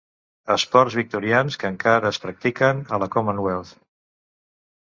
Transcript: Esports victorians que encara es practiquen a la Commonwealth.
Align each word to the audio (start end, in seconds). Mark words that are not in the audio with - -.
Esports 0.53 0.95
victorians 0.99 1.59
que 1.63 1.71
encara 1.73 2.11
es 2.13 2.21
practiquen 2.25 2.83
a 2.97 3.01
la 3.05 3.09
Commonwealth. 3.17 3.75